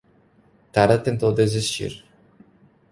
[0.71, 2.03] Tara tentou desistir.